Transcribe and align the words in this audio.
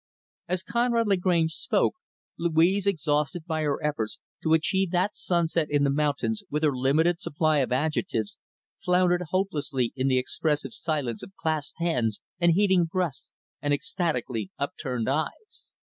As 0.47 0.63
Conrad 0.63 1.05
Lagrange 1.07 1.51
spoke, 1.53 1.93
Louise, 2.35 2.87
exhausted 2.87 3.45
by 3.45 3.61
her 3.61 3.77
efforts 3.83 4.17
to 4.41 4.55
achieve 4.55 4.89
that 4.89 5.15
sunset 5.15 5.67
in 5.69 5.83
the 5.83 5.91
mountains 5.91 6.41
with 6.49 6.63
her 6.63 6.75
limited 6.75 7.21
supply 7.21 7.59
of 7.59 7.71
adjectives, 7.71 8.39
floundered 8.79 9.21
hopelessly 9.29 9.93
into 9.95 10.09
the 10.09 10.17
expressive 10.17 10.73
silence 10.73 11.21
of 11.21 11.35
clasped 11.35 11.77
hands 11.77 12.19
and 12.39 12.53
heaving 12.53 12.85
breast 12.85 13.29
and 13.61 13.75
ecstatically 13.75 14.49
upturned 14.57 15.07
eyes. 15.07 15.71